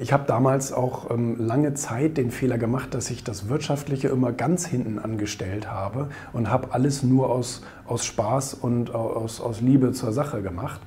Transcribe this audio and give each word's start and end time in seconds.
Ich 0.00 0.14
habe 0.14 0.24
damals 0.26 0.72
auch 0.72 1.10
ähm, 1.10 1.36
lange 1.38 1.74
Zeit 1.74 2.16
den 2.16 2.30
Fehler 2.30 2.56
gemacht, 2.56 2.94
dass 2.94 3.10
ich 3.10 3.22
das 3.22 3.50
Wirtschaftliche 3.50 4.08
immer 4.08 4.32
ganz 4.32 4.64
hinten 4.64 4.98
angestellt 4.98 5.70
habe 5.70 6.08
und 6.32 6.48
habe 6.48 6.72
alles 6.72 7.02
nur 7.02 7.28
aus, 7.28 7.60
aus 7.84 8.06
Spaß 8.06 8.54
und 8.54 8.94
aus, 8.94 9.42
aus 9.42 9.60
Liebe 9.60 9.92
zur 9.92 10.14
Sache 10.14 10.40
gemacht. 10.40 10.80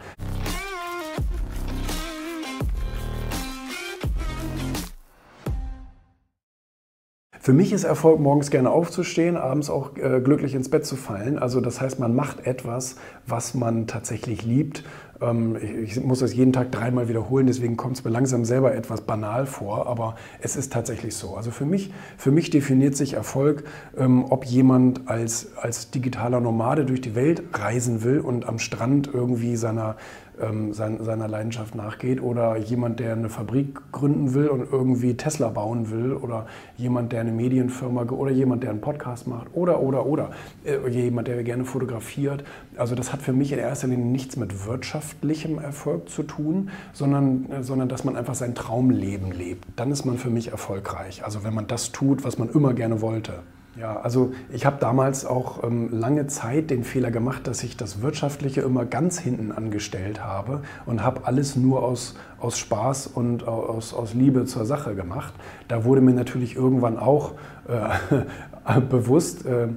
Für 7.40 7.52
mich 7.52 7.74
ist 7.74 7.84
Erfolg, 7.84 8.22
morgens 8.22 8.52
gerne 8.52 8.70
aufzustehen, 8.70 9.36
abends 9.36 9.70
auch 9.70 9.98
äh, 9.98 10.22
glücklich 10.22 10.56
ins 10.56 10.70
Bett 10.70 10.86
zu 10.86 10.96
fallen. 10.96 11.38
Also 11.38 11.60
das 11.60 11.82
heißt, 11.82 12.00
man 12.00 12.16
macht 12.16 12.48
etwas, 12.48 12.96
was 13.28 13.54
man 13.54 13.86
tatsächlich 13.86 14.44
liebt. 14.44 14.86
Ähm, 15.22 15.58
ich, 15.84 16.02
muss 16.04 16.20
das 16.20 16.34
jeden 16.34 16.54
Tag 16.54 16.72
dreimal 16.72 17.08
wiederholen, 17.08 17.48
deswegen 17.48 17.78
kommt 17.78 17.98
es 17.98 18.04
mir 18.04 18.12
langsam 18.12 18.46
selber 18.46 18.74
etwas 18.76 19.02
banal 19.02 19.46
vor, 19.46 19.88
aber 19.88 20.16
es 20.42 20.56
ist 20.56 20.74
tatsächlich 20.74 21.16
so. 21.16 21.36
Also 21.36 21.52
für 21.52 21.66
mich, 21.66 21.92
für 22.18 22.32
mich 22.32 22.50
definiert 22.50 22.96
sich 22.96 23.14
Erfolg, 23.14 23.64
ähm, 23.98 24.26
ob 24.30 24.46
jemand 24.46 25.08
als, 25.08 25.56
als 25.58 25.92
digitaler 25.92 26.40
Nomade 26.40 26.86
durch 26.86 27.02
die 27.02 27.16
Welt 27.16 27.44
reisen 27.54 28.04
will 28.04 28.20
und 28.20 28.48
am 28.48 28.60
Strand 28.60 29.10
irgendwie 29.14 29.56
seiner, 29.56 29.96
ähm, 30.42 30.74
sein, 30.74 31.04
seiner 31.04 31.28
Leidenschaft 31.28 31.76
nachgeht 31.76 32.22
oder 32.22 32.58
jemand, 32.58 33.00
der 33.00 33.14
eine 33.14 33.30
Fabrik 33.30 33.80
gründen 33.92 34.34
will 34.34 34.48
und 34.48 34.72
irgendwie 34.72 35.16
Tesla 35.16 35.50
bauen 35.50 35.90
will 35.90 36.14
oder 36.14 36.46
jemand, 36.78 37.12
der 37.12 37.22
eine 37.22 37.32
Medienfirma 37.32 38.04
oder 38.04 38.32
jemand, 38.32 38.64
der 38.64 38.72
einen 38.72 38.82
Podcast 38.82 39.28
macht 39.28 39.48
oder, 39.54 39.82
oder, 39.82 40.06
oder 40.06 40.32
äh, 40.66 40.88
jemand, 40.90 41.28
der 41.28 41.44
gerne 41.44 41.66
fotografiert. 41.66 42.44
Also 42.78 42.96
das 42.96 43.14
hat 43.14 43.22
für 43.22 43.34
mich 43.34 43.52
in 43.52 43.60
erster 43.60 43.88
Linie 43.88 44.06
nichts 44.06 44.38
mit 44.38 44.66
wirtschaftlichem 44.66 45.60
Erfolg 45.60 46.10
zu 46.10 46.24
tun, 46.24 46.70
sondern, 46.94 47.50
äh, 47.52 47.64
sondern 47.64 47.90
dass 47.90 48.04
man 48.04 48.16
einfach 48.16 48.36
sein 48.36 48.56
Traumleben 48.56 49.32
lebt. 49.32 49.66
Dann 49.76 49.92
ist 49.92 50.06
man 50.06 50.18
für 50.18 50.30
mich 50.30 50.52
erfolgreich. 50.52 51.24
Also 51.24 51.44
wenn 51.44 51.54
man 51.54 51.68
das 51.68 51.92
tut, 51.92 52.24
was 52.24 52.38
man 52.38 52.50
immer 52.50 52.74
gerne 52.74 53.02
wollte. 53.02 53.34
Ja, 53.76 54.00
also 54.00 54.34
ich 54.52 54.68
habe 54.68 54.78
damals 54.80 55.26
auch 55.26 55.64
ähm, 55.64 55.90
lange 55.92 56.28
Zeit 56.28 56.70
den 56.70 56.84
Fehler 56.84 57.10
gemacht, 57.10 57.48
dass 57.48 57.64
ich 57.64 57.76
das 57.76 58.04
Wirtschaftliche 58.04 58.62
immer 58.62 58.86
ganz 58.86 59.18
hinten 59.18 59.52
angestellt 59.52 60.24
habe 60.24 60.62
und 60.86 61.04
habe 61.04 61.26
alles 61.26 61.56
nur 61.56 61.82
aus, 61.82 62.14
aus 62.40 62.60
Spaß 62.60 63.08
und 63.08 63.48
aus, 63.48 63.96
aus 63.96 64.14
Liebe 64.14 64.46
zur 64.46 64.66
Sache 64.66 64.94
gemacht. 64.94 65.34
Da 65.70 65.86
wurde 65.86 66.02
mir 66.02 66.14
natürlich 66.14 66.56
irgendwann 66.56 67.00
auch 67.00 67.32
äh, 67.68 68.16
bewusst, 68.90 69.46
äh, 69.46 69.66
äh, 69.66 69.70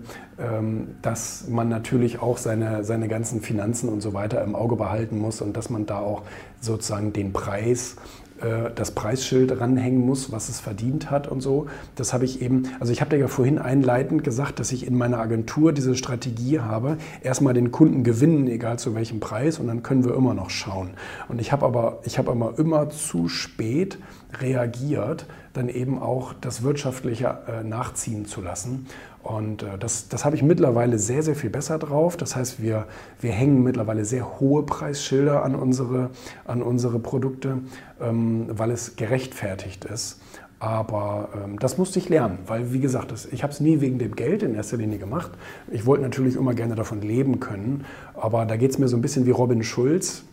dass 1.03 1.49
man 1.49 1.69
natürlich 1.69 2.21
auch 2.21 2.39
seine, 2.39 2.85
seine 2.85 3.09
ganzen 3.09 3.41
Finanzen 3.41 3.89
und 3.89 4.01
so 4.01 4.13
weiter 4.15 4.43
im 4.43 4.55
Auge 4.55 4.77
behalten 4.77 5.19
muss 5.19 5.41
und 5.41 5.57
dass 5.57 5.71
man 5.71 5.87
da 5.87 5.99
auch 5.99 6.23
sozusagen 6.61 7.13
den 7.13 7.33
Preis 7.33 7.97
äh, 8.41 8.71
das 8.75 8.91
Preisschild 8.91 9.61
ranhängen 9.61 10.05
muss, 10.05 10.31
was 10.31 10.49
es 10.49 10.61
verdient 10.61 11.11
hat 11.11 11.27
und 11.27 11.41
so. 11.41 11.67
Das 11.95 12.13
habe 12.13 12.25
ich 12.25 12.43
eben, 12.43 12.65
also 12.81 12.93
ich 12.93 13.01
habe 13.01 13.11
dir 13.11 13.19
ja 13.19 13.29
vorhin 13.29 13.59
einleitend 13.59 14.25
gesagt, 14.25 14.61
dass 14.61 14.73
ich 14.73 14.87
in 14.87 14.97
meiner 14.97 15.19
Agentur 15.19 15.73
diese 15.73 15.95
Strategie 15.95 16.61
habe, 16.61 16.99
erstmal 17.23 17.55
den 17.55 17.71
Kunden 17.71 18.05
gewinnen, 18.05 18.47
egal 18.49 18.79
zu 18.79 18.95
welchem 18.95 19.21
Preis, 19.21 19.59
und 19.59 19.69
dann 19.69 19.83
können 19.83 20.05
wir 20.05 20.15
immer 20.15 20.35
noch 20.35 20.51
schauen. 20.51 20.91
Und 21.29 21.41
ich 21.41 21.51
habe 21.53 21.65
aber, 21.65 22.01
ich 22.05 22.19
habe 22.19 22.31
aber 22.31 22.59
immer 22.59 22.91
zu 22.91 23.29
spät 23.29 23.99
reagiert, 24.41 25.27
dann 25.53 25.69
eben 25.69 25.99
auch 25.99 26.33
das 26.33 26.63
Wirtschaftliche 26.63 27.39
äh, 27.49 27.65
nachziehen 27.65 28.27
zu 28.27 28.41
lassen. 28.41 28.87
Und 29.23 29.63
äh, 29.63 29.79
das, 29.79 30.09
das 30.09 30.25
habe 30.25 30.37
ich 30.37 30.43
mittlerweile 30.43 30.99
sehr, 30.99 31.23
sehr 31.23 31.35
viel 31.35 31.51
besser 31.51 31.79
drauf. 31.79 32.17
Das 32.17 32.37
heißt, 32.37 32.63
wir, 32.63 32.87
wir 33.21 33.33
hängen 33.33 33.63
mittlerweile 33.63 34.05
sehr 34.05 34.39
hohe 34.39 34.63
Preisschilder 34.63 35.43
an 35.43 35.55
unsere, 35.57 36.11
an 36.45 36.63
unsere 36.63 36.99
Produkte, 37.01 37.59
ähm, 38.01 38.47
weil 38.51 38.71
es 38.71 38.97
gerechtfertigt 38.97 39.85
ist. 39.85 40.21
Aber 40.59 41.29
ähm, 41.35 41.59
das 41.59 41.77
musste 41.77 41.99
ich 41.99 42.09
lernen, 42.09 42.39
weil 42.47 42.73
wie 42.73 42.81
gesagt, 42.81 43.13
das, 43.13 43.27
ich 43.27 43.43
habe 43.43 43.53
es 43.53 43.61
nie 43.61 43.81
wegen 43.81 43.99
dem 43.99 44.17
Geld 44.17 44.43
in 44.43 44.55
erster 44.55 44.79
Linie 44.79 44.99
gemacht. 44.99 45.33
Ich 45.71 45.85
wollte 45.85 46.03
natürlich 46.03 46.37
immer 46.37 46.55
gerne 46.55 46.75
davon 46.75 47.03
leben 47.03 47.41
können, 47.41 47.85
aber 48.15 48.47
da 48.47 48.57
geht 48.57 48.71
es 48.71 48.79
mir 48.79 48.89
so 48.89 48.97
ein 48.97 49.03
bisschen 49.03 49.27
wie 49.27 49.33
Robin 49.33 49.63
Schulz. 49.63 50.25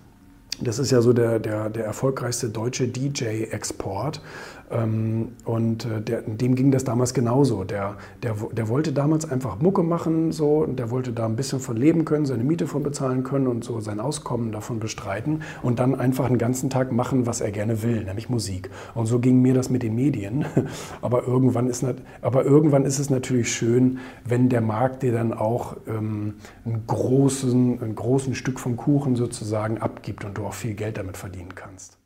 Das 0.63 0.79
ist 0.79 0.91
ja 0.91 1.01
so 1.01 1.13
der, 1.13 1.39
der, 1.39 1.69
der 1.69 1.85
erfolgreichste 1.85 2.49
deutsche 2.49 2.87
DJ-Export. 2.87 4.21
Ähm, 4.73 5.29
und 5.45 5.85
äh, 5.85 6.01
der, 6.01 6.21
dem 6.21 6.55
ging 6.55 6.71
das 6.71 6.83
damals 6.83 7.13
genauso. 7.13 7.63
Der, 7.63 7.95
der, 8.23 8.35
der 8.51 8.67
wollte 8.67 8.91
damals 8.91 9.29
einfach 9.29 9.59
Mucke 9.59 9.83
machen, 9.83 10.31
so, 10.31 10.65
der 10.65 10.89
wollte 10.89 11.11
da 11.11 11.25
ein 11.25 11.35
bisschen 11.35 11.59
von 11.59 11.77
leben 11.77 12.05
können, 12.05 12.25
seine 12.25 12.43
Miete 12.43 12.65
von 12.65 12.81
bezahlen 12.81 13.23
können 13.23 13.47
und 13.47 13.63
so 13.63 13.79
sein 13.81 13.99
Auskommen 13.99 14.51
davon 14.51 14.79
bestreiten 14.79 15.41
und 15.61 15.79
dann 15.79 15.95
einfach 15.95 16.27
den 16.27 16.37
ganzen 16.37 16.69
Tag 16.69 16.91
machen, 16.91 17.25
was 17.25 17.41
er 17.41 17.51
gerne 17.51 17.83
will, 17.83 18.03
nämlich 18.03 18.29
Musik. 18.29 18.69
Und 18.95 19.05
so 19.05 19.19
ging 19.19 19.41
mir 19.41 19.53
das 19.53 19.69
mit 19.69 19.83
den 19.83 19.95
Medien. 19.95 20.45
Aber 21.01 21.27
irgendwann 21.27 21.67
ist, 21.67 21.85
aber 22.21 22.45
irgendwann 22.45 22.85
ist 22.85 22.97
es 22.99 23.09
natürlich 23.09 23.53
schön, 23.53 23.99
wenn 24.25 24.47
der 24.47 24.61
Markt 24.61 25.03
dir 25.03 25.11
dann 25.11 25.33
auch 25.33 25.75
ähm, 25.87 26.35
einen, 26.65 26.87
großen, 26.87 27.81
einen 27.81 27.95
großen 27.95 28.35
Stück 28.35 28.59
vom 28.59 28.77
Kuchen 28.77 29.15
sozusagen 29.15 29.79
abgibt 29.79 30.23
und 30.23 30.37
du 30.37 30.45
auch 30.53 30.55
viel 30.55 30.75
Geld 30.75 30.97
damit 30.97 31.17
verdienen 31.17 31.55
kannst. 31.55 31.97